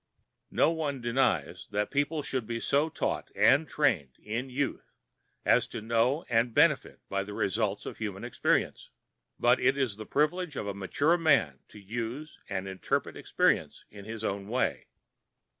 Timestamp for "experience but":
8.23-9.59